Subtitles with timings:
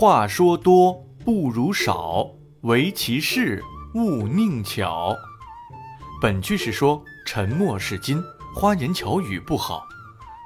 [0.00, 0.94] 话说多
[1.26, 2.26] 不如少，
[2.62, 3.62] 唯其事
[3.92, 5.14] 勿佞巧。
[6.22, 8.18] 本句是说沉默是金，
[8.54, 9.86] 花言巧语不好，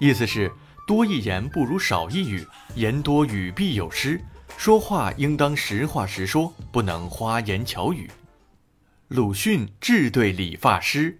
[0.00, 0.48] 意思是
[0.86, 2.46] 多一言不如少一语，
[2.76, 4.20] 言多语必有失，
[4.56, 8.08] 说话应当实话实说，不能花言巧语。
[9.08, 11.18] 鲁迅致对理发师。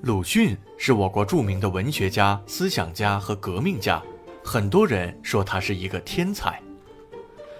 [0.00, 4.02] 鲁迅是我国著名的文学家、思想家和革命家，
[4.42, 6.62] 很多人说他是一个天才。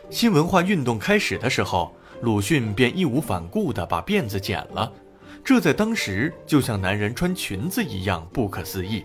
[0.09, 1.93] 新文化运动开始的时候，
[2.23, 4.91] 鲁迅便义无反顾地把辫子剪了，
[5.45, 9.05] 这在当时就像男人穿裙子一样不可思议。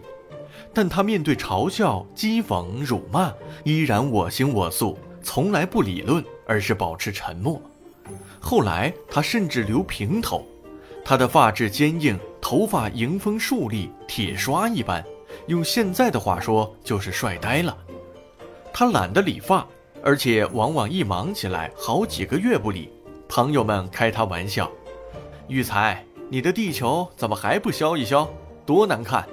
[0.73, 3.33] 但他面对嘲笑、讥讽、辱骂，
[3.63, 7.59] 依然我行我素，从来不理论，而是保持沉默。
[8.39, 10.45] 后来他甚至留平头，
[11.03, 15.03] 他的发质坚硬，头发迎风竖立，铁刷一般，
[15.47, 17.75] 用现在的话说就是帅呆了。
[18.71, 19.67] 他懒得理发。
[20.03, 22.89] 而且往往一忙起来，好几个月不理。
[23.27, 24.69] 朋友们开他玩笑
[25.47, 28.29] ：“育才，你的地球怎么还不消一消？
[28.65, 29.27] 多难看！”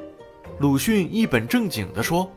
[0.61, 2.31] 鲁迅一本正经地说：“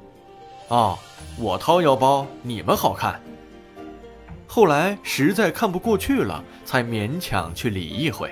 [0.70, 0.98] 哦，
[1.38, 3.22] 我掏腰包，你们好看。”
[4.48, 8.30] 后来实在看不过去了，才勉强去理一回。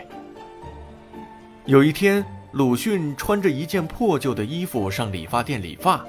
[1.65, 6.05] 有一天，鲁迅穿着一件破旧的衣服上理发店理发，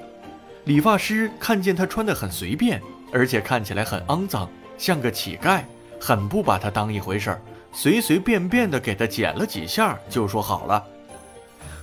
[0.65, 2.81] 理发师看见他穿得很随便。
[3.11, 5.61] 而且看起来很肮脏，像个乞丐，
[5.99, 7.41] 很不把他当一回事儿，
[7.73, 10.83] 随随便便的给他剪了几下，就说好了。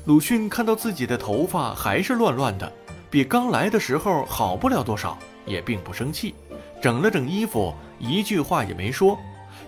[0.06, 2.72] 鲁迅看到自己的头发还是乱乱的，
[3.10, 6.34] 比刚来的时候好不了多少，也并不生气，
[6.80, 9.18] 整了整衣服，一句话也没说，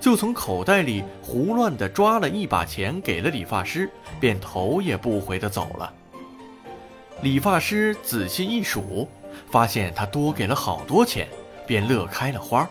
[0.00, 5.92] 就从口袋里胡乱的抓了一把钱给了理发师，便头也不回的走了。
[7.20, 9.06] 理发师仔细一数，
[9.50, 11.28] 发现他多给了好多钱。
[11.71, 12.69] 便乐开了花。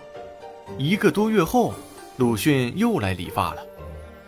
[0.77, 1.73] 一个多月后，
[2.17, 3.65] 鲁迅又来理发了。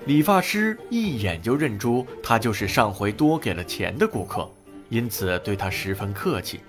[0.06, 4.50] 理发师一眼就认出他就是上回多给了钱的顾客，
[4.88, 6.62] 因此对他十分客气。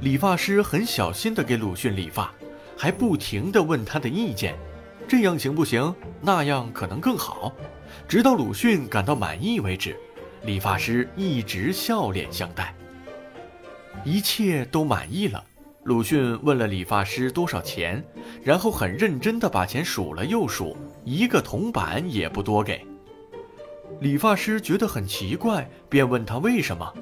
[0.00, 2.32] 理发师很小心地给鲁迅理发，
[2.78, 4.56] 还不停地问他的意见：
[5.06, 5.94] 这样行不行？
[6.22, 7.52] 那样可能更好。
[8.08, 9.94] 直到鲁迅感到满意为止，
[10.44, 12.74] 理发师一直笑脸相待。
[14.02, 15.44] 一切都满意了。
[15.88, 18.04] 鲁迅问了理发师多少钱，
[18.44, 22.86] 然后很认真地把钱数了又数，一个铜板也不多给。
[23.98, 26.92] 理发师觉得很奇怪，便问他为什么。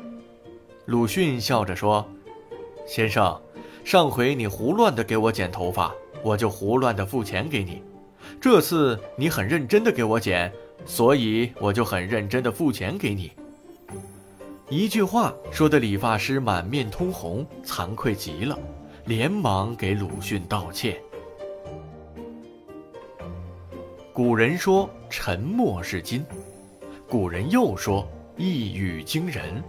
[0.85, 2.09] 鲁迅笑着说
[2.87, 3.37] ：“先生，
[3.83, 5.93] 上回你胡乱地给我剪头发，
[6.23, 7.83] 我就胡乱地付钱给你；
[8.41, 10.53] 这次你很认真地给我剪，
[10.85, 13.33] 所以我就很认真地付钱给你。”
[14.69, 18.59] 一句话说的理发师满面通红，惭愧极了，
[19.05, 21.01] 连忙给鲁迅道歉。
[24.13, 26.25] 古人说沉默是金，
[27.09, 29.63] 古人又说一语惊人。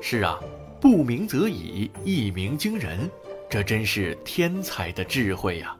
[0.00, 0.40] 是啊，
[0.80, 3.08] 不鸣则已，一鸣惊人，
[3.48, 5.76] 这真是天才的智慧呀。